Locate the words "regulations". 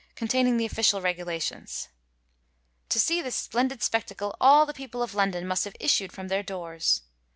0.99-1.89